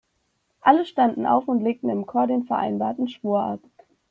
[0.61, 3.59] Alle standen auf und legten im Chor den vereinbarten Schwur ab.